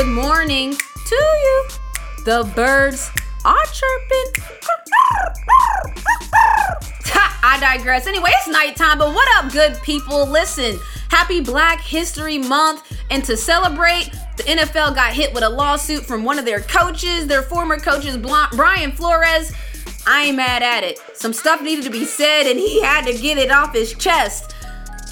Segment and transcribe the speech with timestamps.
[0.00, 0.74] good morning
[1.04, 1.68] to you.
[2.24, 3.10] The birds
[3.44, 4.44] are chirping.
[7.42, 8.06] I digress.
[8.06, 10.26] Anyway, it's nighttime, but what up, good people?
[10.26, 10.78] Listen,
[11.10, 12.90] happy Black History Month.
[13.10, 17.26] And to celebrate, the NFL got hit with a lawsuit from one of their coaches,
[17.26, 19.52] their former coaches, Brian Flores.
[20.06, 20.98] I ain't mad at it.
[21.12, 24.54] Some stuff needed to be said, and he had to get it off his chest.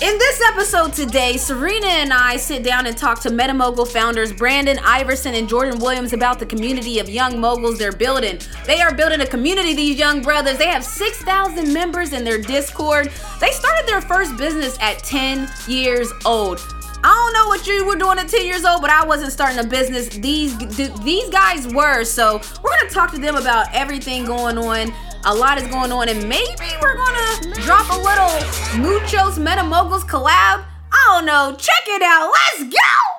[0.00, 4.78] In this episode today, Serena and I sit down and talk to MetaMogul founders Brandon
[4.84, 8.38] Iverson and Jordan Williams about the community of young moguls they're building.
[8.64, 10.56] They are building a community, these young brothers.
[10.56, 13.10] They have 6,000 members in their Discord.
[13.40, 16.60] They started their first business at 10 years old.
[17.02, 19.58] I don't know what you were doing at 10 years old, but I wasn't starting
[19.58, 20.08] a business.
[20.10, 20.56] These
[21.02, 22.04] these guys were.
[22.04, 24.92] So we're gonna talk to them about everything going on
[25.24, 30.04] a lot is going on, and maybe we're gonna drop a little Muchos Meta Moguls
[30.04, 30.64] collab.
[30.90, 31.54] I don't know.
[31.58, 32.30] Check it out.
[32.32, 33.17] Let's go.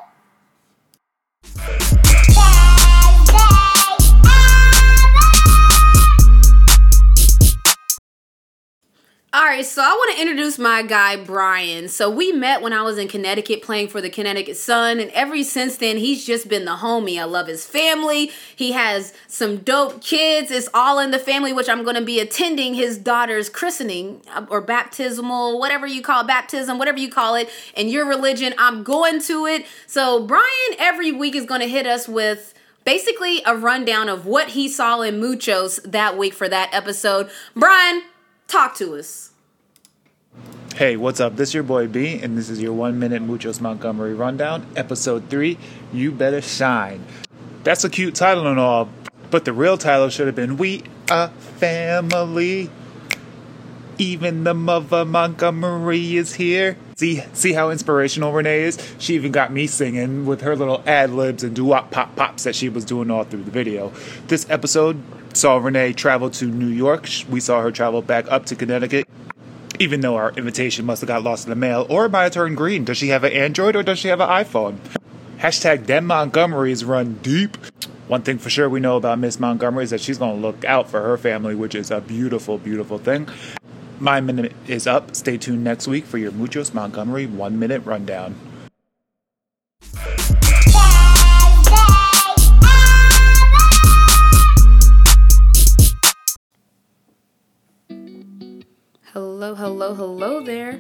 [9.32, 11.88] All right, so I want to introduce my guy Brian.
[11.88, 15.44] So we met when I was in Connecticut playing for the Connecticut Sun, and ever
[15.44, 17.20] since then he's just been the homie.
[17.20, 18.32] I love his family.
[18.56, 20.50] He has some dope kids.
[20.50, 24.48] It's all in the family, which I'm going to be attending his daughter's christening uh,
[24.50, 28.56] or baptismal, whatever you call it, baptism, whatever you call it, in your religion.
[28.58, 29.68] I'm going to it.
[29.86, 34.50] So Brian every week is going to hit us with basically a rundown of what
[34.50, 37.30] he saw in Muchos that week for that episode.
[37.56, 38.02] Brian,
[38.50, 39.30] Talk to us.
[40.74, 41.36] Hey, what's up?
[41.36, 45.30] This is your boy B, and this is your one minute Muchos Montgomery rundown, episode
[45.30, 45.60] three.
[45.94, 47.06] You better shine.
[47.64, 48.90] That's a cute title and all,
[49.30, 52.72] but the real title should have been We a Family.
[54.00, 56.76] Even the mother Montgomery is here.
[56.98, 58.80] See, see how inspirational Renee is.
[58.98, 62.56] She even got me singing with her little ad libs and doo pop pops that
[62.56, 63.94] she was doing all through the video.
[64.28, 65.04] This episode
[65.40, 67.08] saw Renee travel to New York.
[67.30, 69.08] We saw her travel back up to Connecticut.
[69.80, 72.58] Even though our invitation must have got lost in the mail, or might have turned
[72.58, 72.84] green.
[72.84, 74.78] Does she have an Android or does she have an iPhone?
[75.38, 77.56] Hashtag them Montgomerys run deep.
[78.10, 80.66] One thing for sure we know about Miss Montgomery is that she's going to look
[80.66, 83.30] out for her family, which is a beautiful, beautiful thing.
[84.00, 85.16] My minute is up.
[85.16, 88.36] Stay tuned next week for your Muchos Montgomery one minute rundown.
[99.40, 100.78] Hello, hello, hello there.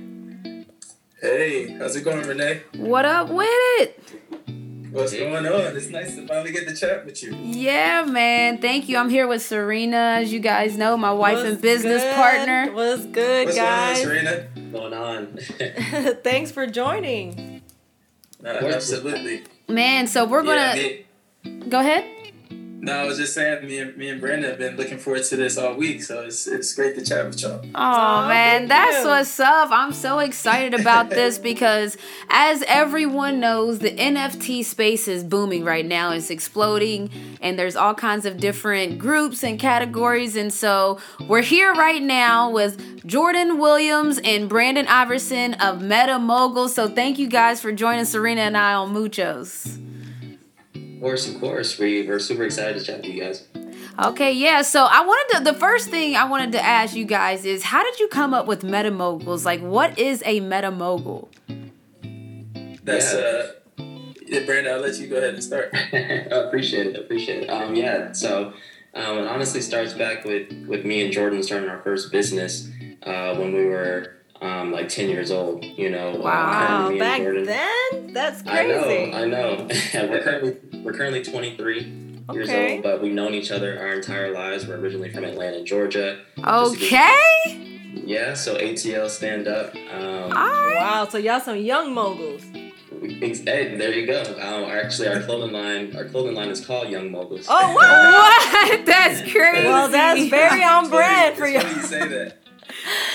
[1.21, 2.63] Hey, how's it going, Renee?
[2.75, 3.47] What up with
[3.79, 4.03] it?
[4.91, 5.77] What's going on?
[5.77, 7.33] It's nice to finally get to chat with you.
[7.37, 8.57] Yeah, man.
[8.57, 8.97] Thank you.
[8.97, 12.15] I'm here with Serena, as you guys know, my wife What's and business good?
[12.17, 12.71] partner.
[12.73, 14.03] What's good, What's guys?
[14.03, 14.71] Going on, Serena?
[14.73, 15.37] going on?
[16.21, 17.61] Thanks for joining.
[18.43, 19.43] Uh, absolutely.
[19.69, 22.18] Man, so we're gonna yeah, go ahead.
[22.81, 25.35] No, I was just saying, me and me and Brandon have been looking forward to
[25.35, 27.61] this all week, so it's it's great to chat with y'all.
[27.75, 29.09] Oh, man, that's you.
[29.09, 29.69] what's up!
[29.69, 31.97] I'm so excited about this because,
[32.29, 36.13] as everyone knows, the NFT space is booming right now.
[36.13, 37.09] It's exploding,
[37.41, 40.37] and there's all kinds of different groups and categories.
[40.37, 46.69] And so we're here right now with Jordan Williams and Brandon Iverson of Meta Mogul.
[46.69, 49.79] So thank you guys for joining Serena and I on Muchos
[50.99, 51.77] course, of course.
[51.77, 53.47] We, we're super excited to chat to you guys.
[54.03, 54.61] Okay, yeah.
[54.61, 57.83] So I wanted to, the first thing I wanted to ask you guys is how
[57.83, 59.45] did you come up with meta moguls?
[59.45, 61.29] Like, what is a meta mogul?
[62.83, 63.19] That's, yeah.
[63.19, 63.51] uh,
[64.25, 65.71] yeah, Brandon, I'll let you go ahead and start.
[65.93, 66.95] I appreciate it.
[66.95, 67.49] Appreciate it.
[67.49, 68.13] Um, yeah.
[68.13, 68.53] So
[68.93, 72.69] um, it honestly starts back with, with me and Jordan starting our first business
[73.03, 76.15] uh, when we were um, like 10 years old, you know.
[76.15, 78.13] Uh, wow, back then?
[78.13, 79.13] That's crazy.
[79.13, 80.07] I know, I know.
[80.09, 80.51] we're currently
[80.83, 81.77] we're currently 23
[82.29, 82.37] okay.
[82.37, 84.67] years old, but we've known each other our entire lives.
[84.67, 86.21] We're originally from Atlanta, Georgia.
[86.43, 87.65] Okay.
[88.05, 89.75] Yeah, so ATL stand up.
[89.75, 92.41] Um, Wow, so y'all some young moguls.
[93.01, 94.21] Hey, there you go.
[94.21, 97.45] Um, actually, our clothing line, our clothing line is called Young Moguls.
[97.49, 97.75] Oh, what?
[97.75, 98.85] what?
[98.85, 99.67] That's crazy.
[99.67, 101.59] Well, that's very on brand for you.
[101.59, 102.37] you say that.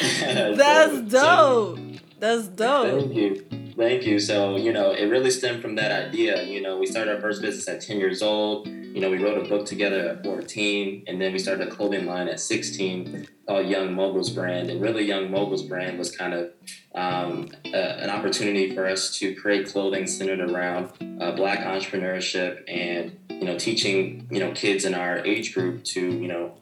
[0.57, 1.79] That's dope.
[2.19, 3.01] That's dope.
[3.01, 3.45] Thank you.
[3.77, 4.21] Thank you.
[4.21, 6.45] So, you know, it really stemmed from that idea.
[6.45, 8.69] You know, we started our first business at 10 years old.
[8.69, 12.07] You know, we wrote a book together at 14, and then we started a clothing
[12.07, 14.71] line at 16 called Young Moguls Brand.
[14.71, 16.51] And really, Young Moguls Brand was kind of
[16.95, 23.19] um, a, an opportunity for us to create clothing centered around uh, Black entrepreneurship and,
[23.29, 26.55] you know, teaching, you know, kids in our age group to, you know,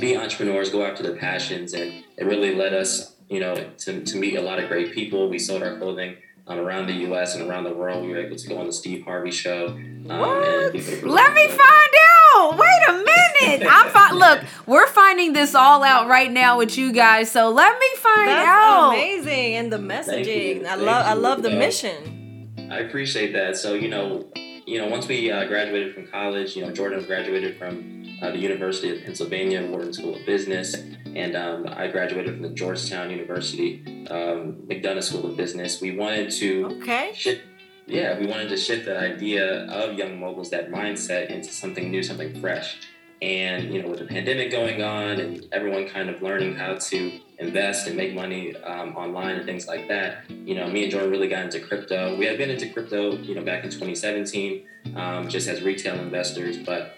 [0.00, 4.16] be entrepreneurs, go after their passions, and it really led us, you know, to, to
[4.16, 5.28] meet a lot of great people.
[5.28, 7.34] We sold our clothing um, around the U.S.
[7.34, 8.04] and around the world.
[8.04, 9.68] We were able to go on the Steve Harvey show.
[9.68, 10.74] Um, what?
[10.74, 11.92] Let me find
[12.36, 12.58] out.
[12.58, 13.68] Wait a minute.
[13.70, 14.44] I'm fi- look.
[14.66, 17.30] We're finding this all out right now with you guys.
[17.30, 18.90] So let me find That's out.
[18.90, 20.66] Amazing, and the messaging.
[20.66, 21.06] I love.
[21.06, 22.52] I love the mission.
[22.70, 23.56] I appreciate that.
[23.56, 24.28] So you know,
[24.66, 28.38] you know, once we uh, graduated from college, you know, Jordan graduated from uh, the
[28.38, 33.84] University of Pennsylvania Wharton School of Business, and um, I graduated from the Georgetown University
[34.10, 35.80] um, McDonough School of Business.
[35.80, 37.12] We wanted to okay.
[37.14, 37.42] shift,
[37.86, 42.02] yeah, we wanted to shift that idea of young moguls, that mindset, into something new,
[42.02, 42.80] something fresh.
[43.22, 47.20] And you know, with the pandemic going on and everyone kind of learning how to
[47.38, 51.10] invest and make money um, online and things like that, you know, me and Jordan
[51.10, 52.16] really got into crypto.
[52.16, 54.66] We had been into crypto, you know, back in 2017,
[54.96, 56.96] um, just as retail investors, but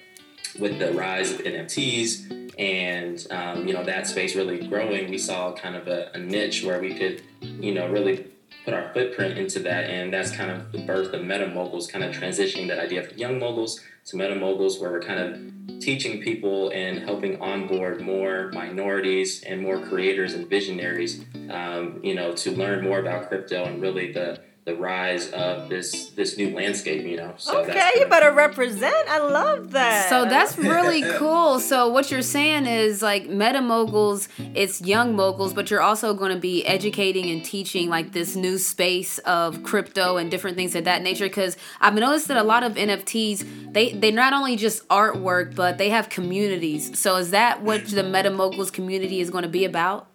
[0.59, 5.53] with the rise of NFTs and um, you know that space really growing, we saw
[5.53, 8.27] kind of a, a niche where we could, you know, really
[8.65, 12.05] put our footprint into that, and that's kind of the birth of Meta Moguls, kind
[12.05, 16.23] of transitioning that idea from young moguls to Meta Moguls, where we're kind of teaching
[16.23, 22.51] people and helping onboard more minorities and more creators and visionaries, um, you know, to
[22.53, 27.17] learn more about crypto and really the the rise of this this new landscape, you
[27.17, 27.33] know.
[27.39, 29.09] So okay, you better represent.
[29.09, 30.11] I love that.
[30.11, 31.59] So that's really cool.
[31.59, 36.33] So what you're saying is like meta moguls, it's young moguls, but you're also going
[36.35, 40.85] to be educating and teaching like this new space of crypto and different things of
[40.85, 41.27] that nature.
[41.27, 45.79] Because I've noticed that a lot of NFTs, they they not only just artwork, but
[45.79, 46.99] they have communities.
[46.99, 50.09] So is that what the meta moguls community is going to be about?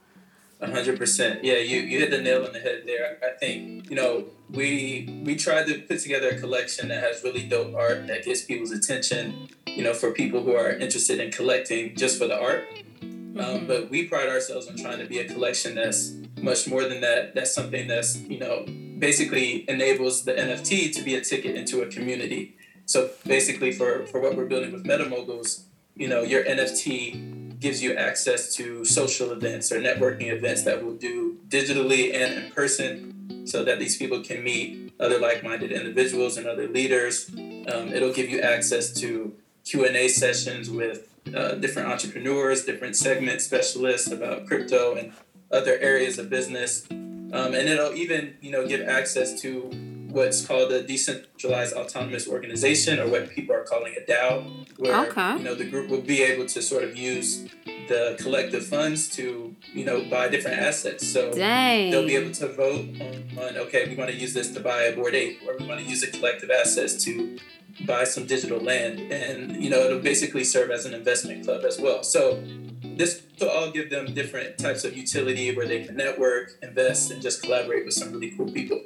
[0.71, 1.43] hundred percent.
[1.43, 3.17] Yeah, you, you hit the nail on the head there.
[3.23, 7.47] I think, you know, we we tried to put together a collection that has really
[7.47, 11.95] dope art that gets people's attention, you know, for people who are interested in collecting
[11.95, 12.67] just for the art.
[13.01, 13.65] Um, mm-hmm.
[13.65, 17.33] but we pride ourselves on trying to be a collection that's much more than that.
[17.33, 18.65] That's something that's, you know,
[18.99, 22.55] basically enables the NFT to be a ticket into a community.
[22.85, 25.63] So basically for, for what we're building with MetaMoguls,
[25.95, 30.95] you know, your NFT gives you access to social events or networking events that we'll
[30.95, 36.45] do digitally and in person so that these people can meet other like-minded individuals and
[36.45, 37.29] other leaders.
[37.33, 39.33] Um, it'll give you access to
[39.63, 45.13] q&a sessions with uh, different entrepreneurs different segment specialists about crypto and
[45.49, 46.85] other areas of business.
[46.91, 52.99] Um, and it'll even you know give access to what's called a decentralized autonomous organization,
[52.99, 55.37] or what people are calling a DAO, where okay.
[55.37, 57.49] you know the group will be able to sort of use
[57.89, 61.07] the collective funds to you know buy different assets.
[61.07, 61.91] So Dang.
[61.91, 64.83] they'll be able to vote on, on okay, we want to use this to buy
[64.83, 67.39] a Bored Ape, or we want to use the collective assets to
[67.85, 71.79] buy some digital land, and you know it'll basically serve as an investment club as
[71.79, 72.03] well.
[72.03, 72.41] So
[72.83, 77.21] this will all give them different types of utility where they can network, invest, and
[77.21, 78.81] just collaborate with some really cool people.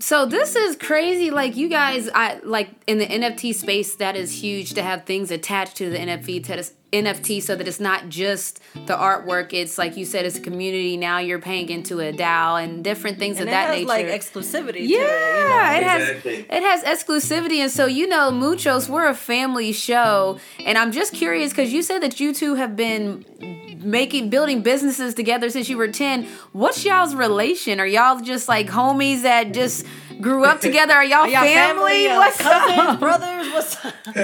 [0.00, 1.30] So this is crazy.
[1.30, 5.30] Like you guys, I like in the NFT space, that is huge to have things
[5.30, 6.42] attached to the NFT
[6.92, 9.52] NFT so that it's not just the artwork.
[9.52, 10.96] It's like you said, it's a community.
[10.96, 13.88] Now you're paying into a DAO and different things and of that has, nature.
[13.88, 14.80] Like exclusivity.
[14.80, 15.76] Yeah, it, you know?
[15.76, 20.76] it has it has exclusivity, and so you know, Muchos, we're a family show, and
[20.76, 23.24] I'm just curious because you said that you two have been
[23.82, 28.66] making building businesses together since you were 10 what's y'all's relation are y'all just like
[28.66, 29.86] homies that just
[30.20, 32.08] grew up together are y'all, are y'all family, family?
[32.08, 32.98] what's cousins up?
[33.00, 33.94] brothers what's up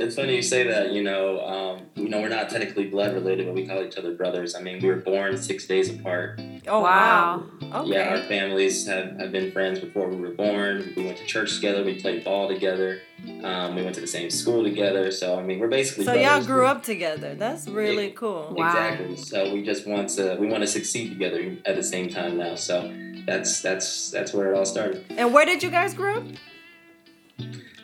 [0.00, 3.46] it's funny you say that you know um, you know we're not technically blood related
[3.46, 6.80] but we call each other brothers i mean we were born six days apart oh
[6.80, 7.90] wow okay.
[7.90, 11.54] yeah our families have, have been friends before we were born we went to church
[11.56, 13.00] together we played ball together
[13.42, 16.04] um, we went to the same school together, so I mean, we're basically.
[16.04, 17.34] So y'all grew up together.
[17.34, 18.54] That's really cool.
[18.56, 18.68] Wow.
[18.68, 19.16] Exactly.
[19.16, 22.54] So we just want to we want to succeed together at the same time now.
[22.54, 22.92] So
[23.28, 25.04] that's that's that's where it all started.
[25.10, 26.24] And where did you guys grow up?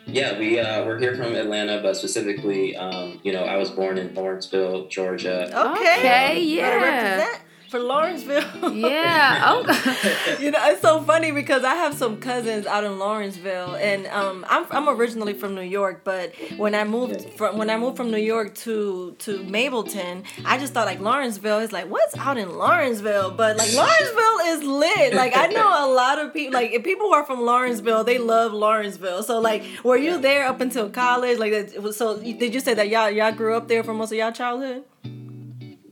[0.07, 3.97] Yeah, we uh, we're here from Atlanta, but specifically, um, you know, I was born
[3.97, 5.45] in Lawrenceville, Georgia.
[5.45, 7.37] Okay, okay yeah
[7.69, 8.73] for Lawrenceville.
[8.73, 9.33] yeah.
[9.47, 10.37] Oh.
[10.39, 14.45] you know, it's so funny because I have some cousins out in Lawrenceville, and um,
[14.49, 18.11] I'm I'm originally from New York, but when I moved from when I moved from
[18.11, 22.49] New York to to Mableton, I just thought like Lawrenceville is like what's out in
[22.57, 25.13] Lawrenceville, but like Lawrenceville is lit.
[25.13, 28.17] Like I know a lot of people, like if people who are from Lawrenceville, they
[28.17, 29.23] love Lawrenceville.
[29.23, 31.37] So like, were you there up until college?
[31.39, 34.31] Like, so did you say that y'all y'all grew up there for most of y'all
[34.31, 34.83] childhood?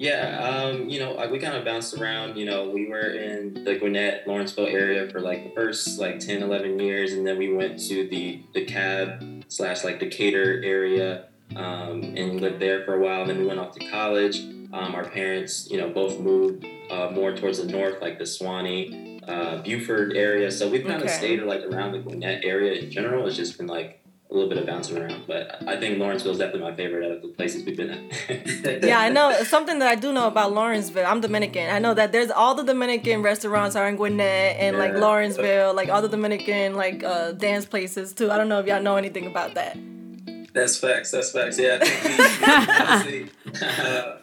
[0.03, 2.35] Yeah, um, you know, we kind of bounced around.
[2.35, 6.43] You know, we were in the Gwinnett, Lawrenceville area for like the first like 10,
[6.43, 12.41] 11 years, and then we went to the DeKalb slash like Decatur area um, and
[12.41, 13.25] lived there for a while.
[13.25, 14.41] Then we went off to college.
[14.73, 19.23] Um, our parents, you know, both moved uh, more towards the north, like the Suwanee,
[19.25, 20.51] uh, Buford area.
[20.51, 23.25] So we've kind of stayed like around the Gwinnett area in general.
[23.25, 24.02] It's just been like
[24.33, 25.23] a little bit of bouncing around.
[25.27, 28.83] But I think Lawrenceville is definitely my favorite out of the places we've been at.
[28.83, 31.05] Yeah, I know something that I do know about Lawrenceville.
[31.05, 31.69] I'm Dominican.
[31.69, 35.89] I know that there's all the Dominican restaurants are in Gwinnett and like Lawrenceville, like
[35.89, 38.31] all the Dominican like uh, dance places too.
[38.31, 39.77] I don't know if y'all know anything about that.
[40.53, 41.11] That's facts.
[41.11, 41.59] That's facts.
[41.59, 42.45] Yeah, I think we, we
[42.79, 43.29] honestly,
[43.61, 44.17] uh,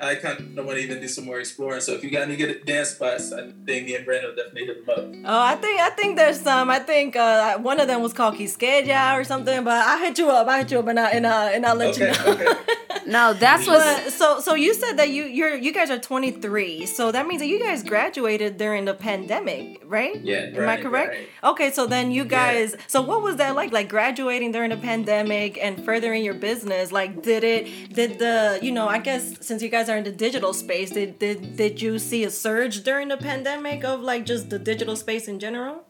[0.00, 1.80] I, I kind of want to even do some more exploring.
[1.80, 4.66] So if you got any good dance spots, I think me and Brandon will definitely
[4.66, 5.04] hit them up.
[5.24, 6.70] Oh, I think I think there's some.
[6.70, 9.64] I think uh, one of them was called Quisqueya or something.
[9.64, 10.46] But I hit you up.
[10.48, 12.32] I hit you up and I and, uh, and I'll let Okay, you know.
[12.32, 12.46] okay.
[13.06, 14.12] No, that's what.
[14.12, 16.86] So so you said that you you're you guys are 23.
[16.86, 20.20] So that means that you guys graduated during the pandemic, right?
[20.20, 20.50] yeah.
[20.54, 21.10] Am I correct?
[21.10, 21.28] right.
[21.44, 25.58] Okay, so then you guys so what was that like like graduating during the pandemic
[25.62, 26.92] and furthering your business?
[26.92, 30.12] Like did it did the you know, I guess since you guys are in the
[30.12, 34.50] digital space, did did did you see a surge during the pandemic of like just
[34.50, 35.84] the digital space in general?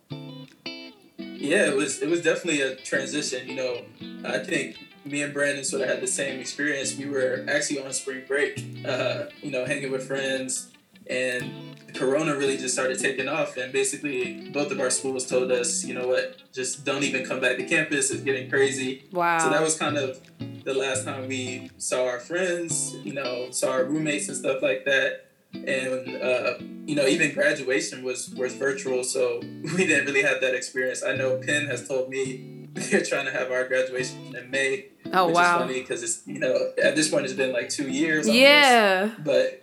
[1.18, 3.48] Yeah, it was it was definitely a transition.
[3.48, 3.82] You know,
[4.24, 6.96] I think me and Brandon sort of had the same experience.
[6.96, 10.70] We were actually on spring break, uh, you know, hanging with friends,
[11.08, 13.56] and Corona really just started taking off.
[13.56, 17.40] And basically, both of our schools told us, you know what, just don't even come
[17.40, 18.10] back to campus.
[18.10, 19.04] It's getting crazy.
[19.12, 19.38] wow.
[19.38, 20.20] So that was kind of
[20.64, 24.84] the last time we saw our friends, you know, saw our roommates and stuff like
[24.84, 25.26] that.
[25.54, 26.54] And uh,
[26.86, 29.40] you know, even graduation was was virtual, so
[29.76, 31.02] we didn't really have that experience.
[31.02, 35.26] I know Penn has told me they're trying to have our graduation in May, oh
[35.26, 35.56] which wow.
[35.56, 38.26] is funny because it's you know at this point it's been like two years.
[38.26, 38.40] almost.
[38.40, 39.10] Yeah.
[39.24, 39.60] but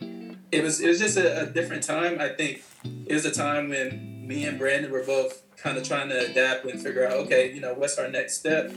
[0.52, 2.20] it was it was just a, a different time.
[2.20, 6.10] I think it was a time when me and Brandon were both kind of trying
[6.10, 8.72] to adapt and figure out, okay, you know, what's our next step?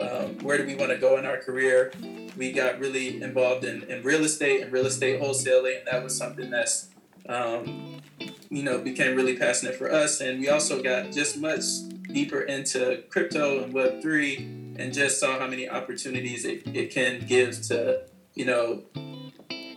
[0.00, 1.92] Um, where do we want to go in our career?
[2.36, 6.16] We got really involved in, in real estate and real estate wholesaling, and that was
[6.16, 6.88] something that's
[7.28, 8.00] um,
[8.48, 10.20] you know became really passionate for us.
[10.20, 11.64] And we also got just much
[12.12, 17.20] deeper into crypto and Web three, and just saw how many opportunities it, it can
[17.26, 18.02] give to
[18.34, 18.82] you know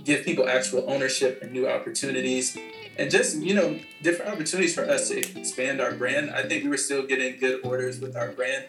[0.03, 2.57] give people actual ownership and new opportunities.
[2.98, 6.29] And just you know different opportunities for us to expand our brand.
[6.31, 8.65] I think we were still getting good orders with our brand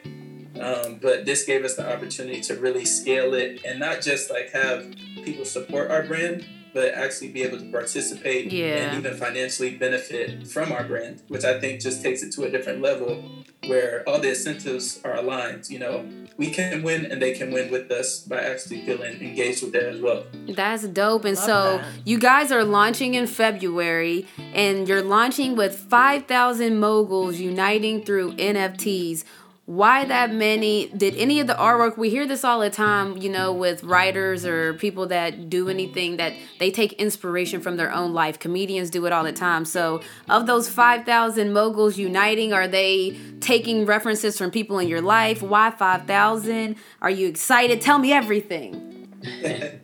[0.60, 4.50] um, but this gave us the opportunity to really scale it and not just like
[4.50, 8.66] have people support our brand but actually be able to participate Yeah.
[8.90, 12.50] and even financially benefit from our brand which i think just takes it to a
[12.50, 13.22] different level
[13.68, 16.04] where all the incentives are aligned you know
[16.36, 19.84] we can win and they can win with us by actually feeling engaged with that
[19.94, 21.24] as well That's dope.
[21.24, 21.86] And Love so that.
[22.04, 29.22] you guys are launching in February and you're launching with 5,000 moguls uniting through NFTs.
[29.66, 30.88] Why that many?
[30.88, 34.44] Did any of the artwork, we hear this all the time, you know, with writers
[34.44, 38.38] or people that do anything that they take inspiration from their own life.
[38.38, 39.64] Comedians do it all the time.
[39.64, 45.40] So, of those 5,000 moguls uniting, are they taking references from people in your life?
[45.40, 46.76] Why 5,000?
[47.00, 47.80] Are you excited?
[47.80, 48.90] Tell me everything.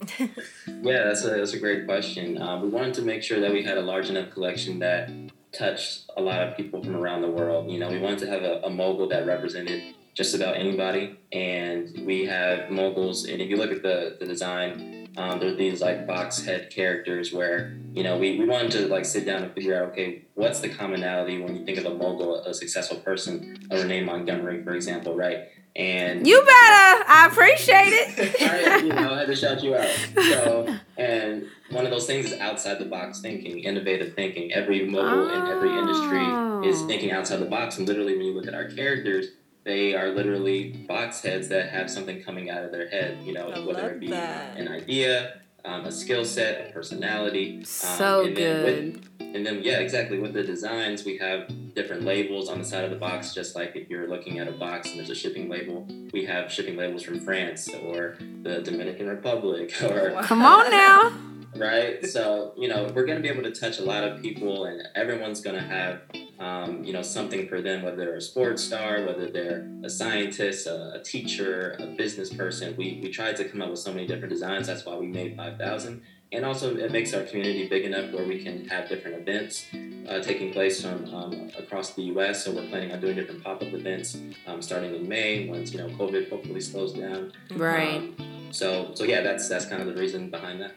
[0.83, 2.41] Yeah, that's a that's a great question.
[2.41, 5.11] Um, we wanted to make sure that we had a large enough collection that
[5.53, 7.71] touched a lot of people from around the world.
[7.71, 12.05] You know, we wanted to have a, a mogul that represented just about anybody, and
[12.05, 13.25] we have moguls.
[13.27, 17.33] And if you look at the the design, um, there's these like box head characters
[17.33, 20.61] where you know we, we wanted to like sit down and figure out okay what's
[20.61, 24.75] the commonality when you think of a mogul, a successful person, a Renee Montgomery, for
[24.75, 25.49] example, right?
[25.77, 27.05] And You better.
[27.09, 28.43] I appreciate it.
[28.43, 29.89] I, you know, I had to shout you out.
[30.17, 34.53] So, and one of those things is outside the box thinking, innovative thinking.
[34.53, 36.25] Every mogul in every industry
[36.69, 36.87] is Oh.
[36.89, 37.79] thinking outside the box.
[37.79, 39.29] And literally, when you look at our characters,
[39.65, 43.19] they are literally box heads that have something coming out of their head.
[43.25, 44.57] You know, I whether it be that.
[44.57, 47.59] an idea, um, a skill set, a personality.
[47.59, 49.35] Um, So and then with- good.
[49.37, 50.19] and then, yeah, exactly.
[50.19, 53.77] With the designs, we have different labels on the side of the box, just like
[53.77, 57.03] if you're looking at a box and there's a shipping label, we have shipping labels
[57.03, 61.13] from France or the Dominican Republic or Come on now.
[61.57, 62.05] right?
[62.07, 64.83] So, you know, we're going to be able to touch a lot of people, and
[64.95, 66.03] everyone's going to have,
[66.39, 70.67] um, you know, something for them, whether they're a sports star, whether they're a scientist,
[70.67, 72.75] a, a teacher, a business person.
[72.77, 74.67] We, we tried to come up with so many different designs.
[74.67, 76.03] That's why we made 5,000.
[76.33, 79.67] And also, it makes our community big enough where we can have different events
[80.09, 82.45] uh, taking place from um, across the U.S.
[82.45, 84.17] So we're planning on doing different pop-up events
[84.47, 87.33] um, starting in May once you know COVID hopefully slows down.
[87.55, 87.99] Right.
[87.99, 90.75] Um, so so yeah, that's that's kind of the reason behind that.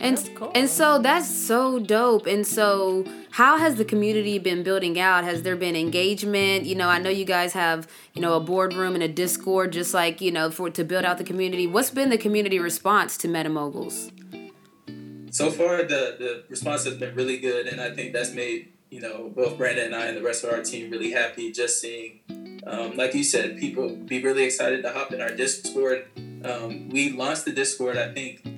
[0.00, 0.52] And cool.
[0.54, 2.26] and so that's so dope.
[2.26, 5.24] And so how has the community been building out?
[5.24, 6.66] Has there been engagement?
[6.66, 9.92] You know, I know you guys have, you know, a boardroom and a Discord just
[9.92, 11.66] like, you know, for to build out the community.
[11.66, 14.12] What's been the community response to Metamoguls?
[15.30, 19.00] so far the the response has been really good and i think that's made you
[19.00, 22.20] know, both Brandon and I and the rest of our team really happy just seeing,
[22.66, 26.06] um, like you said, people be really excited to hop in our Discord.
[26.44, 28.57] Um, we launched the Discord, I think,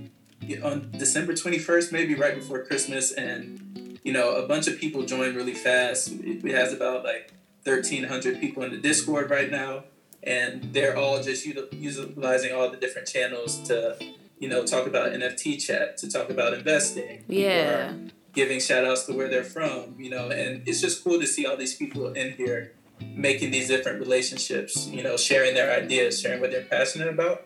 [0.59, 5.37] on December 21st, maybe right before Christmas, and you know, a bunch of people joined
[5.37, 6.11] really fast.
[6.11, 7.33] It, has about like
[7.64, 9.85] 1,300 people in the Discord right now,
[10.23, 13.97] and they're all just utilizing all the different channels to,
[14.38, 17.25] you know, talk about NFT chat, to talk about investing.
[17.28, 17.92] Yeah.
[18.33, 21.47] Giving shout outs to where they're from, you know, and it's just cool to see
[21.47, 26.40] all these people in here making these different relationships, you know, sharing their ideas, sharing
[26.40, 27.45] what they're passionate about.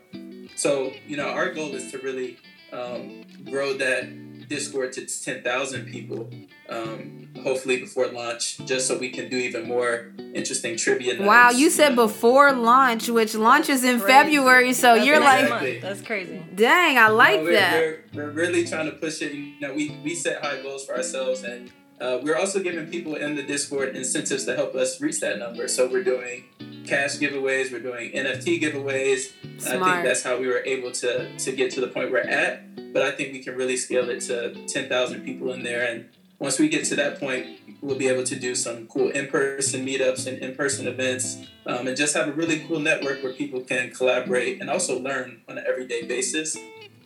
[0.57, 2.39] So, you know, our goal is to really
[2.75, 6.29] um, grow that Discord to 10,000 people,
[6.69, 11.21] um, hopefully before launch, just so we can do even more interesting trivia.
[11.23, 14.13] Wow, nights, you said before launch, which launches in Crazy.
[14.13, 16.45] February, so That's you're next like, that's crazy.
[16.55, 17.81] dang, I like No, we're, that.
[18.13, 19.33] We're, we're really trying to push it.
[19.33, 23.15] You know, we, we set high goals for ourselves, and uh, we're also giving people
[23.15, 25.69] in the Discord incentives to help us reach that number.
[25.69, 26.45] So we're doing
[26.87, 29.33] cash giveaways, we're doing NFT giveaways.
[29.67, 32.93] I think that's how we were able to to get to the point we're at.
[32.93, 36.09] But I think we can really scale it to ten thousand people in there, and
[36.39, 37.47] once we get to that point,
[37.81, 42.15] we'll be able to do some cool in-person meetups and in-person events, um, and just
[42.15, 46.03] have a really cool network where people can collaborate and also learn on an everyday
[46.03, 46.57] basis.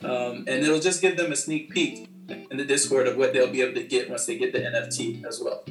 [0.03, 3.51] Um, and it'll just give them a sneak peek in the Discord of what they'll
[3.51, 5.65] be able to get once they get the NFT as well.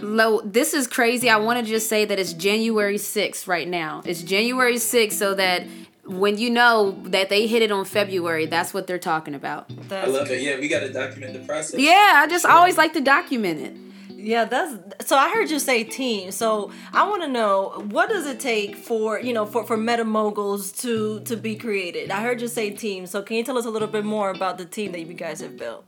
[0.00, 1.30] Lo, this is crazy.
[1.30, 4.02] I want to just say that it's January 6th right now.
[4.04, 5.66] It's January 6th so that
[6.04, 9.70] when you know that they hit it on February, that's what they're talking about.
[9.90, 10.40] I love it.
[10.40, 11.78] Yeah, we got to document the process.
[11.78, 13.76] Yeah, I just always like to document it.
[14.20, 16.32] Yeah, that's so I heard you say team.
[16.32, 20.04] So I want to know what does it take for, you know, for for meta
[20.04, 22.10] moguls to to be created.
[22.10, 23.06] I heard you say team.
[23.06, 25.40] So can you tell us a little bit more about the team that you guys
[25.40, 25.84] have built?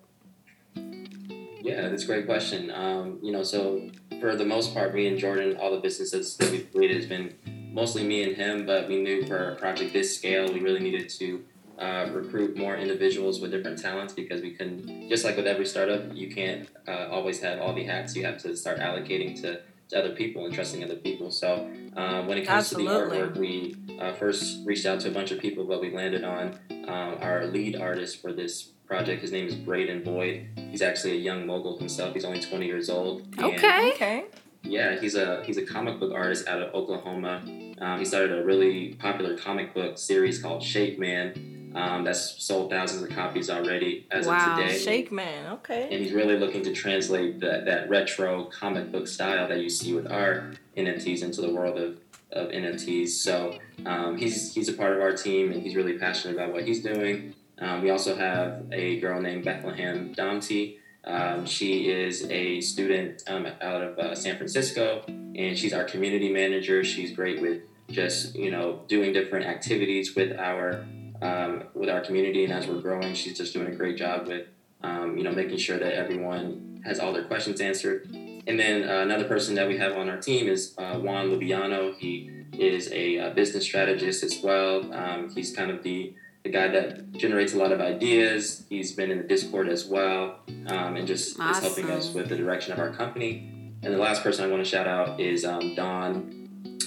[1.63, 2.71] Yeah, that's a great question.
[2.71, 3.91] Um, you know, so
[4.21, 7.35] for the most part, me and Jordan, all the businesses that we've created has been
[7.73, 11.09] mostly me and him, but we knew for a project this scale, we really needed
[11.09, 11.45] to
[11.79, 16.15] uh, recruit more individuals with different talents because we couldn't, just like with every startup,
[16.15, 18.15] you can't uh, always have all the hats.
[18.15, 21.31] You have to start allocating to, to other people and trusting other people.
[21.31, 23.19] So um, when it comes Absolutely.
[23.19, 25.91] to the artwork, we uh, first reached out to a bunch of people, but we
[25.91, 29.23] landed on um, our lead artist for this project.
[29.23, 30.49] His name is Braden Boyd.
[30.69, 32.13] He's actually a young mogul himself.
[32.13, 33.23] He's only 20 years old.
[33.39, 33.93] And, Okay.
[33.93, 34.25] Okay.
[34.65, 37.41] yeah, he's a he's a comic book artist out of Oklahoma.
[37.81, 41.73] Um, he started a really popular comic book series called Shake Man.
[41.73, 44.73] Um, that's sold thousands of copies already as Wow, of today.
[44.73, 45.53] Wow, Shake man.
[45.53, 45.85] Okay.
[45.85, 49.95] And he's really looking to translate that, that retro comic book style that you see
[49.95, 52.01] with our NFTs into the world of,
[52.33, 53.11] of NFTs.
[53.11, 56.65] So um, he's he's a part of our team and he's really passionate about what
[56.65, 57.35] he's doing.
[57.61, 60.79] Um, we also have a girl named Bethlehem Domty.
[61.05, 66.33] Um, she is a student um, out of uh, San Francisco, and she's our community
[66.33, 66.83] manager.
[66.85, 70.85] She's great with just you know doing different activities with our
[71.23, 74.47] um, with our community, and as we're growing, she's just doing a great job with
[74.83, 78.09] um, you know making sure that everyone has all their questions answered.
[78.47, 81.95] And then uh, another person that we have on our team is uh, Juan Lubiano.
[81.99, 84.93] He is a, uh business strategist as well.
[84.93, 88.65] Um, he's kind of the the guy that generates a lot of ideas.
[88.69, 92.37] He's been in the Discord as well, um, and just is helping us with the
[92.37, 93.49] direction of our company.
[93.83, 96.37] And the last person I want to shout out is um, Dawn.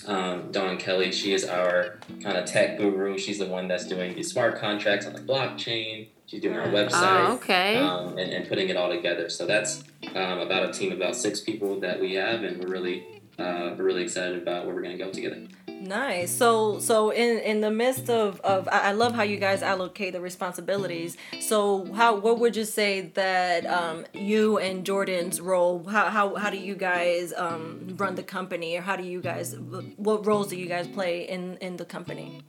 [0.05, 1.13] Um, Dawn Kelly.
[1.13, 3.17] She is our kind of tech guru.
[3.17, 6.09] She's the one that's doing the smart contracts on the blockchain.
[6.25, 7.77] She's doing our website Oh, okay.
[7.77, 9.29] um, and, and putting it all together.
[9.29, 9.81] So that's
[10.13, 13.75] um, about a team of about six people that we have, and we're really uh,
[13.77, 15.47] we're really excited about where we're going to go together.
[15.83, 16.31] Nice.
[16.31, 20.21] So so in in the midst of of I love how you guys allocate the
[20.21, 21.17] responsibilities.
[21.41, 26.49] So how what would you say that um you and Jordan's role how how how
[26.49, 29.55] do you guys um run the company or how do you guys
[29.97, 32.43] what roles do you guys play in in the company?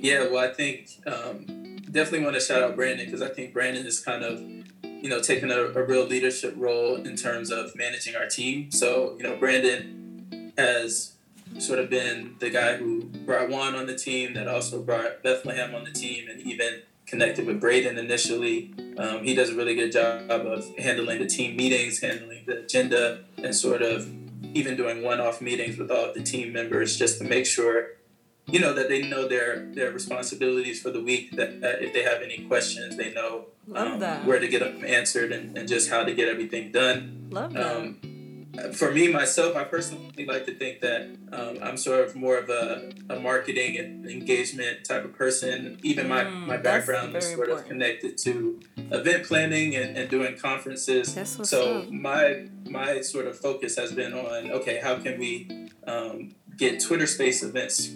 [0.00, 3.84] Yeah, well, I think um, definitely want to shout out Brandon because I think Brandon
[3.86, 8.16] is kind of, you know, taking a, a real leadership role in terms of managing
[8.16, 8.70] our team.
[8.70, 11.12] So, you know, Brandon has
[11.58, 15.74] sort of been the guy who brought Juan on the team, that also brought Bethlehem
[15.74, 18.72] on the team, and even connected with Braden initially.
[18.96, 23.24] Um, he does a really good job of handling the team meetings, handling the agenda,
[23.42, 24.08] and sort of
[24.54, 27.88] even doing one-off meetings with all of the team members just to make sure
[28.46, 32.02] you know that they know their their responsibilities for the week that, that if they
[32.02, 33.44] have any questions they know
[33.76, 37.52] um, where to get them answered and, and just how to get everything done Love
[37.52, 37.76] that.
[37.76, 38.00] um,
[38.72, 42.48] for me myself i personally like to think that um, i'm sort of more of
[42.48, 47.48] a, a marketing and engagement type of person even my, Mm, my background is sort
[47.50, 51.14] of connected to event planning and, and doing conferences.
[51.48, 51.90] So up.
[51.90, 55.48] my my sort of focus has been on okay, how can we
[55.86, 57.90] um, get Twitter Space events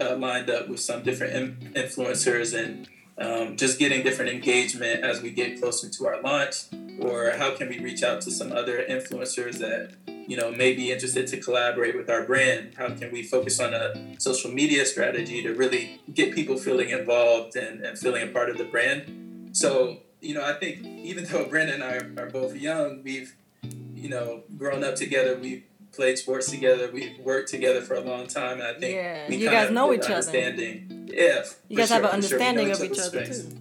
[0.00, 2.88] uh, lined up with some different in- influencers and
[3.22, 6.64] um, just getting different engagement as we get closer to our launch,
[6.98, 9.94] or how can we reach out to some other influencers that
[10.28, 12.74] you know may be interested to collaborate with our brand?
[12.76, 17.56] How can we focus on a social media strategy to really get people feeling involved
[17.56, 19.50] and, and feeling a part of the brand?
[19.52, 23.34] So you know, I think even though Brandon and I are, are both young, we've
[23.94, 25.38] you know grown up together.
[25.38, 26.90] We've played sports together.
[26.92, 29.68] We've worked together for a long time, and I think Yeah, we you kind guys
[29.68, 30.14] of know each other.
[30.14, 31.44] Understanding, yeah.
[31.68, 32.40] You guys have an for sure.
[32.40, 33.42] Understanding of each other strengths.
[33.42, 33.58] too.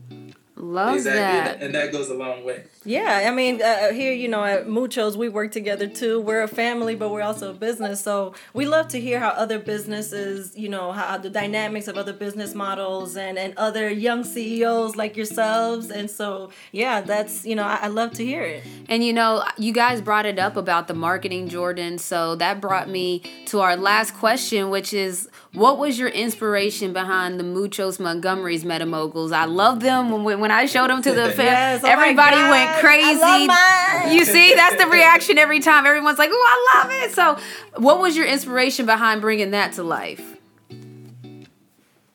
[0.71, 1.53] Love exactly, that.
[1.55, 2.63] and- and that goes a long way.
[2.84, 6.19] Yeah, I mean, uh, here, you know, at Muchos, we work together too.
[6.19, 8.01] We're a family, but we're also a business.
[8.03, 12.13] So we love to hear how other businesses, you know, how the dynamics of other
[12.13, 15.91] business models and, and other young CEOs like yourselves.
[15.91, 18.63] And so, yeah, that's, you know, I, I love to hear it.
[18.89, 21.97] And you know, you guys brought it up about the marketing, Jordan.
[21.99, 27.40] So that brought me to our last question, which is what was your inspiration behind
[27.40, 29.34] the Muchos Montgomery's Metamoguls?
[29.34, 32.52] I love them when when I showed them to the fam- Yes, oh everybody God,
[32.52, 33.20] went I crazy.
[33.20, 34.16] love mine.
[34.18, 35.86] You see, that's the reaction every time.
[35.86, 37.38] Everyone's like, "Oh, I love it." So,
[37.82, 40.38] what was your inspiration behind bringing that to life?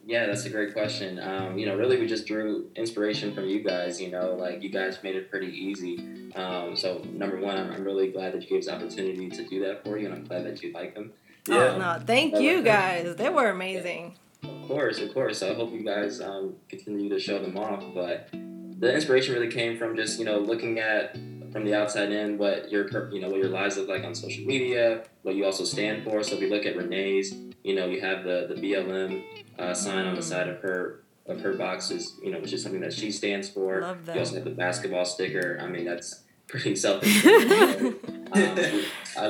[0.09, 1.19] Yeah, that's a great question.
[1.19, 4.01] Um, you know, really, we just drew inspiration from you guys.
[4.01, 6.33] You know, like you guys made it pretty easy.
[6.37, 9.45] Um, so, number one, I'm, I'm really glad that you gave us the opportunity to
[9.45, 11.13] do that for you, and I'm glad that you like them.
[11.49, 11.75] Yeah.
[11.75, 13.05] Oh, no, thank I you that.
[13.05, 13.17] guys.
[13.17, 14.17] They were amazing.
[14.43, 15.43] Of course, of course.
[15.43, 17.85] I hope you guys um, continue to show them off.
[17.95, 21.17] But the inspiration really came from just you know looking at
[21.53, 24.45] from the outside in what your you know what your lives look like on social
[24.45, 26.23] media, what you also stand for.
[26.23, 29.23] So if we look at Renee's, you know, you have the the BLM
[29.59, 32.81] uh, sign on the side of her of her boxes, you know, which is something
[32.81, 33.81] that she stands for.
[33.81, 34.15] Love that.
[34.15, 35.59] You also have the basketball sticker.
[35.61, 37.89] I mean, that's pretty self-explanatory.
[38.33, 38.75] um,
[39.17, 39.27] I,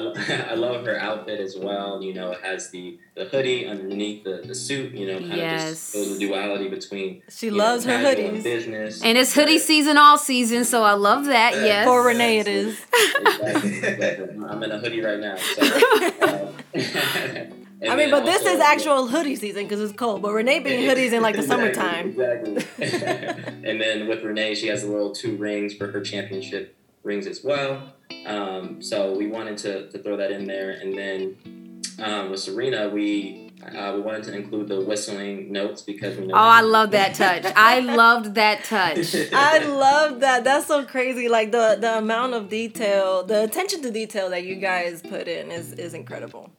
[0.51, 2.03] I love her outfit as well.
[2.03, 4.93] You know, it has the, the hoodie underneath the, the suit.
[4.93, 5.71] You know, kind of Yes.
[5.71, 8.43] just shows the duality between She you know, loves her casual and hoodies.
[8.43, 9.03] business.
[9.03, 11.55] And it's hoodie season all season, so I love that.
[11.55, 11.65] Yeah.
[11.65, 11.87] Yes.
[11.87, 12.79] For Renee, it is.
[13.21, 14.45] Exactly, exactly.
[14.49, 15.37] I'm in a hoodie right now.
[15.37, 15.63] So,
[16.23, 20.23] um, and I mean, then but this is actual hoodie season because it's cold.
[20.23, 22.09] But Renee being hoodies in like the Exactly, summertime.
[22.79, 23.69] Exactly.
[23.71, 26.76] and then with Renee, she has the little two rings for her championship
[27.07, 27.95] rings as well.
[28.27, 30.71] Um, so we wanted to, to throw that in there.
[30.73, 31.37] And then
[32.03, 36.35] um, with Serena, we uh, we wanted to include the whistling notes because we know.
[36.35, 37.45] Oh, I love that touch.
[37.57, 39.15] I loved that touch.
[39.33, 40.45] I love that.
[40.45, 41.29] That's so crazy.
[41.29, 45.51] Like the the amount of detail, the attention to detail that you guys put in
[45.51, 46.51] is is incredible.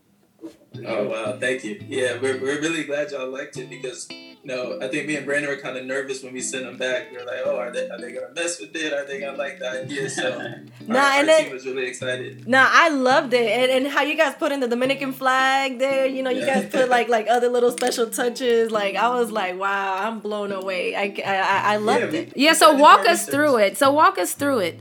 [0.85, 1.81] Oh wow, thank you.
[1.87, 5.25] Yeah, we're, we're really glad y'all liked it because you know I think me and
[5.25, 7.11] Brandon were kind of nervous when we sent them back.
[7.11, 8.93] We were like, oh, are they are they gonna mess with it?
[8.93, 10.09] Are they gonna like the idea?
[10.09, 10.55] So our,
[10.87, 12.47] Nah, our and then- team was really excited.
[12.47, 16.05] Nah, I loved it, and, and how you guys put in the Dominican flag there.
[16.05, 18.71] You know, you guys put like like other little special touches.
[18.71, 20.95] Like I was like, wow, I'm blown away.
[20.95, 22.33] I I, I loved we- it.
[22.35, 23.77] Yeah, so walk us through it.
[23.77, 24.79] So walk us through it.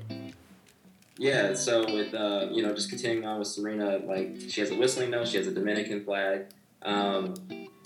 [1.19, 4.77] Yeah, so with uh, you know, just continuing on with Serena, like she has a
[4.77, 6.47] whistling note, she has a Dominican flag.
[6.83, 7.35] Um,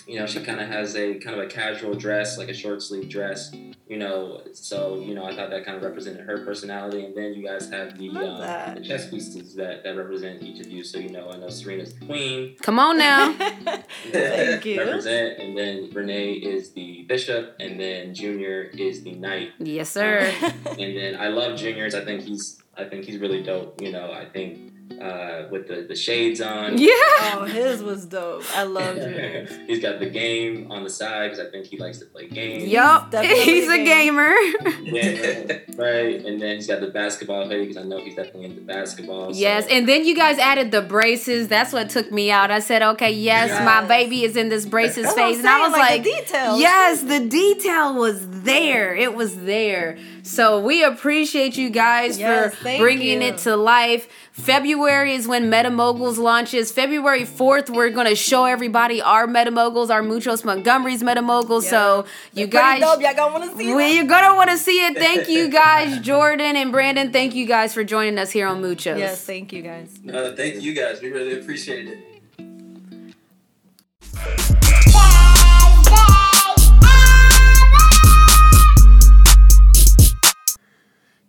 [0.07, 2.83] you know, she kind of has a kind of a casual dress, like a short
[2.83, 3.53] sleeve dress.
[3.87, 7.05] You know, so you know, I thought that kind of represented her personality.
[7.05, 10.71] And then you guys have the um, the chess pieces that that represent each of
[10.71, 10.83] you.
[10.83, 12.57] So you know, I know Serena's the queen.
[12.61, 13.33] Come on now.
[14.12, 14.79] Thank you.
[14.81, 19.51] Represent, and then Renee is the bishop, and then Junior is the knight.
[19.59, 20.33] Yes, sir.
[20.71, 21.95] And then I love Junior's.
[21.95, 23.80] I think he's I think he's really dope.
[23.80, 26.79] You know, I think uh, with the, the shades on.
[26.79, 26.90] Yeah.
[27.35, 28.42] Oh, his was dope.
[28.57, 29.46] I love you.
[29.66, 32.64] he's got the game on the side because I think he likes to play games.
[32.64, 33.12] Yup.
[33.14, 34.35] He's a a gamer.
[34.83, 36.24] Yeah, right.
[36.24, 39.33] And then he's got the basketball hoodie because I know he's definitely into basketball.
[39.33, 41.48] so- Yes, and then you guys added the braces.
[41.48, 42.50] That's what took me out.
[42.50, 45.38] I said, okay, yes, my baby is in this braces That's phase.
[45.38, 46.61] And I was like, like, the details.
[46.61, 48.94] yes, the detail was there.
[48.94, 49.98] It was there.
[50.22, 53.29] So we appreciate you guys Yes, for bringing you.
[53.29, 54.09] it to life.
[54.40, 56.72] February is when Meta Moguls launches.
[56.72, 61.68] February 4th, we're going to show everybody our Meta Moguls, our Muchos Montgomery's Meta Moguls.
[61.68, 62.81] So you Pretty guys.
[62.81, 63.00] dope.
[63.00, 63.94] Y'all gonna want to see Well, that?
[63.94, 64.96] you're gonna want to see it.
[64.96, 67.12] Thank you guys, Jordan and Brandon.
[67.12, 68.98] Thank you guys for joining us here on Muchos.
[68.98, 69.98] Yes, thank you guys.
[70.12, 71.00] Uh, thank you guys.
[71.00, 71.98] We really appreciate it.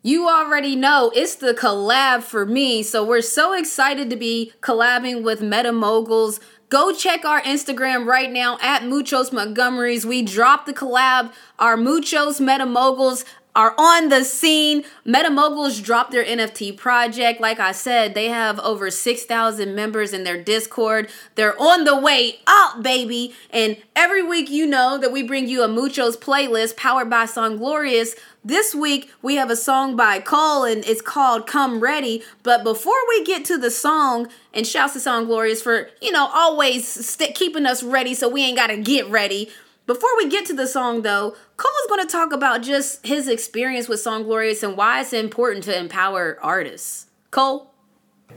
[0.04, 5.22] You already know it's the collab for me, so we're so excited to be collabing
[5.22, 6.40] with Meta Moguls.
[6.70, 10.04] Go check our Instagram right now at Muchos Montgomery's.
[10.04, 14.84] We dropped the collab, our Muchos Meta Moguls are on the scene.
[15.06, 17.42] MetaMoguls dropped their NFT project.
[17.42, 21.10] Like I said, they have over 6,000 members in their Discord.
[21.36, 23.34] They're on the way up, baby.
[23.50, 28.16] And every week, you know that we bring you a Muchos playlist powered by Songlorious.
[28.44, 32.24] This week, we have a song by Cole and it's called Come Ready.
[32.44, 36.88] But before we get to the song, and shouts to Songlorious for, you know, always
[36.88, 39.50] st- keeping us ready so we ain't got to get ready.
[39.88, 43.28] Before we get to the song, though, Cole is going to talk about just his
[43.28, 47.08] experience with Songlorious and why it's important to empower artists.
[47.32, 47.74] Cole?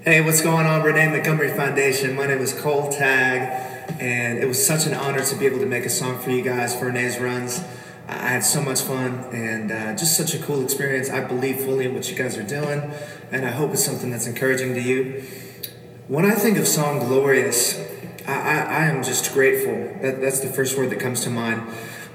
[0.01, 0.83] Hey, what's going on?
[0.83, 2.17] Renee Montgomery Foundation.
[2.17, 3.41] My name is Cole Tag,
[4.01, 6.41] and it was such an honor to be able to make a song for you
[6.41, 7.63] guys for Renee's Runs.
[8.09, 11.11] I had so much fun and uh, just such a cool experience.
[11.11, 12.91] I believe fully in what you guys are doing,
[13.31, 15.23] and I hope it's something that's encouraging to you.
[16.09, 17.94] When I think of Songlorious,
[18.27, 19.99] I, I, I am just grateful.
[20.01, 21.69] That, that's the first word that comes to mind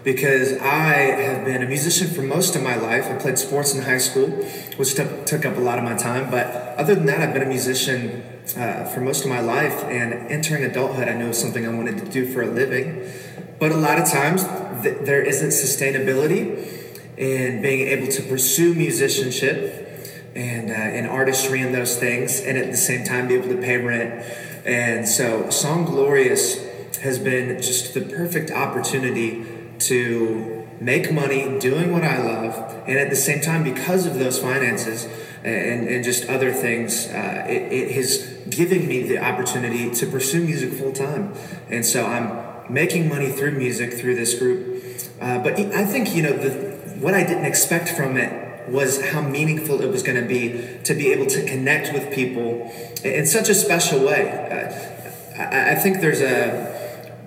[0.04, 3.06] because I have been a musician for most of my life.
[3.08, 4.28] I played sports in high school,
[4.78, 6.32] which took, took up a lot of my time.
[6.32, 8.24] But other than that, I've been a musician
[8.58, 9.84] uh, for most of my life.
[9.84, 13.12] And entering adulthood, I knew was something I wanted to do for a living.
[13.60, 14.44] But a lot of times,
[14.84, 16.78] th- there isn't sustainability
[17.18, 22.72] in being able to pursue musicianship and, uh, and artistry and those things, and at
[22.72, 24.24] the same time be able to pay rent.
[24.66, 26.66] And so, Songlorious
[26.98, 29.46] has been just the perfect opportunity
[29.80, 34.40] to make money doing what I love, and at the same time, because of those
[34.40, 35.06] finances
[35.44, 38.18] and, and just other things, uh, it, has
[38.50, 41.34] given me the opportunity to pursue music full time.
[41.70, 44.84] And so, I'm making money through music through this group.
[45.20, 46.52] Uh, but I think, you know, the,
[47.00, 50.94] what I didn't expect from it was how meaningful it was going to be to
[50.94, 52.72] be able to connect with people
[53.04, 54.30] in such a special way.
[54.30, 56.80] Uh, I, I think there's a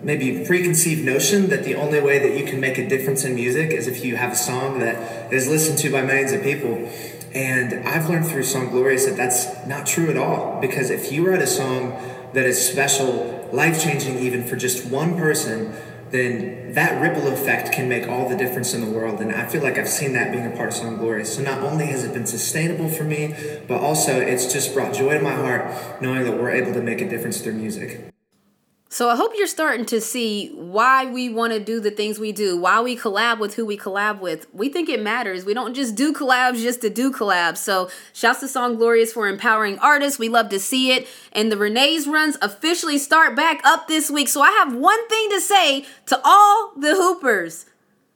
[0.03, 3.71] maybe preconceived notion that the only way that you can make a difference in music
[3.71, 6.91] is if you have a song that is listened to by millions of people.
[7.35, 10.61] And I've learned through Songlorious that that's not true at all.
[10.61, 11.93] Because if you write a song
[12.35, 15.75] that is special, life changing even for just one person,
[16.13, 19.21] then that ripple effect can make all the difference in the world.
[19.21, 21.35] And I feel like I've seen that being a part of Songlorious.
[21.35, 23.35] So not only has it been sustainable for me,
[23.67, 27.01] but also it's just brought joy to my heart knowing that we're able to make
[27.01, 28.12] a difference through music.
[28.93, 32.31] So I hope you're starting to see why we want to do the things we
[32.31, 34.47] do, why we collab with who we collab with.
[34.53, 35.47] We think it matters.
[35.47, 37.57] We don't just do collabs just to do collabs.
[37.57, 40.19] So shouts to Songlorious for empowering artists.
[40.19, 41.09] We love to see it.
[41.33, 44.29] And the Renee's runs officially start back up this week.
[44.29, 47.65] So I have one thing to say to all the hoopers.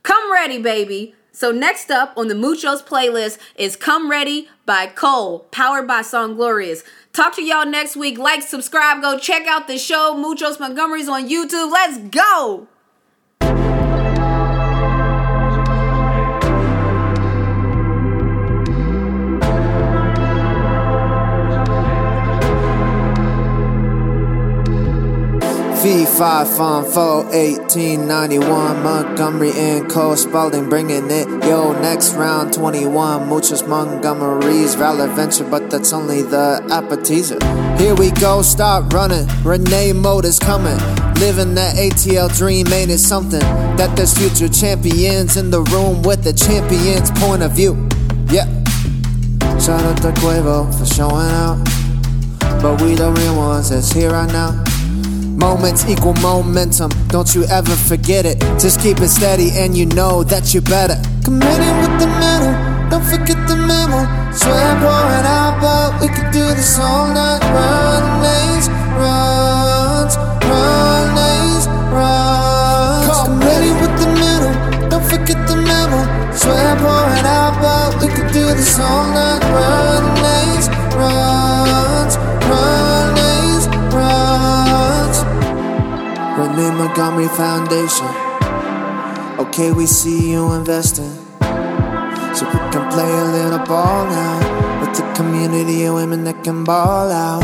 [0.03, 1.15] Come ready, baby.
[1.33, 6.83] So next up on the Muchos playlist is Come Ready by Cole, powered by Songlorious.
[7.17, 8.19] Talk to y'all next week.
[8.19, 10.15] Like, subscribe, go check out the show.
[10.15, 11.73] Muchos Montgomery's on YouTube.
[11.73, 12.69] Let's go.
[25.87, 31.29] V5 Farm 4 1891 Montgomery and Cole Spalding bringing it.
[31.45, 37.39] Yo next round 21 Muchos Montgomery's Valor Venture but that's only the appetizer.
[37.81, 39.29] Here we go start running.
[39.45, 40.77] Renee Motors coming.
[41.21, 43.39] Living that ATL dream ain't it something?
[43.77, 47.89] That there's future champions in the room with the champion's point of view.
[48.29, 48.47] Yeah.
[49.61, 51.63] Shout out to Quavo for showing out.
[52.61, 54.66] But we the real ones that's here right now
[55.37, 58.41] Moments equal momentum, don't you ever forget it.
[58.59, 60.97] Just keep it steady and you know that you better.
[61.25, 62.57] Committed with the metal,
[62.89, 64.01] don't forget the memo.
[64.33, 67.45] Swear pouring out, but we could do this all night.
[67.53, 73.29] Runaways, runs, runaways, runs.
[73.29, 76.01] Committed with the metal, don't forget the memo.
[76.33, 79.36] Swear pouring out, but we could do this all night.
[86.97, 88.07] Montgomery Foundation.
[89.39, 91.13] Okay, we see you investing.
[92.35, 94.81] So we can play a little ball now.
[94.81, 97.43] With the community of women that can ball out.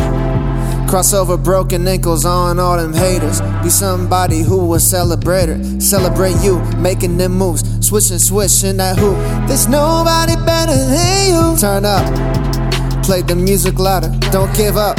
[0.89, 3.43] Crossover broken ankles on all them haters.
[3.63, 5.83] Be somebody who will celebrate it.
[5.83, 7.63] Celebrate you making them moves.
[7.87, 9.19] Switching, switching that hoop.
[9.49, 11.59] There's nobody better than you.
[11.59, 13.05] Turn up.
[13.05, 14.09] Play the music louder.
[14.31, 14.97] Don't give up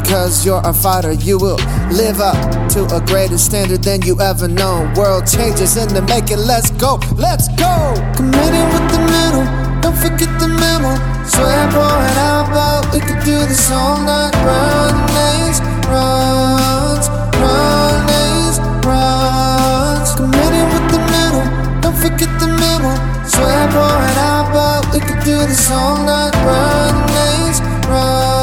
[0.00, 1.12] because you're a fighter.
[1.12, 1.58] You will
[1.90, 2.38] live up
[2.74, 4.94] to a greater standard than you ever known.
[4.94, 7.74] World changes in the make it, let's go, let's go.
[8.14, 9.46] Committed with the middle,
[9.82, 10.92] don't forget the memo.
[11.26, 14.34] Swear pouring out, but we could do this all night.
[14.46, 15.58] Runaways,
[15.90, 17.06] runs,
[17.42, 18.56] runaways,
[18.86, 20.08] runs.
[20.14, 21.46] Committed with the middle,
[21.82, 22.92] don't forget the memo.
[23.26, 24.46] Swear pouring out.
[24.92, 26.34] we could do this all night.
[26.46, 28.37] Runnings, runs,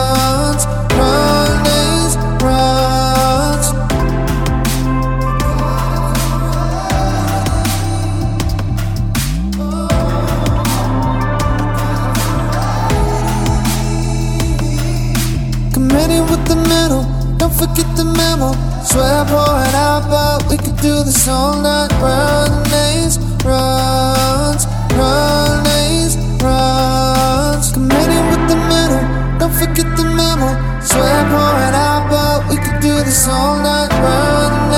[17.75, 18.53] forget the memo.
[18.83, 21.91] Swear pour it out, but we could do this all night.
[21.99, 27.73] Runnings, runs, runnings, runs.
[27.73, 29.03] Committee with the middle,
[29.39, 30.49] don't forget the memo.
[30.81, 33.91] Swear pour it out, but we could do this all night.
[33.91, 34.74] Runnings,